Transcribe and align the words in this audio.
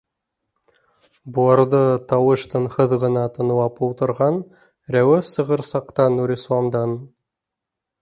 Быларҙы 1.35 1.81
тауыш-тынһыҙ 2.13 2.97
ғына 3.05 3.27
тыңлап 3.37 3.79
ултырған 3.91 4.43
Рәүеф 4.97 5.33
сығыр 5.37 5.67
саҡта 5.73 6.13
Нурисламдан: 6.19 7.01